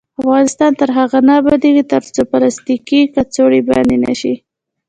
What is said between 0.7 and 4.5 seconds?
تر هغو نه ابادیږي، ترڅو پلاستیکي کڅوړې بندې نشي.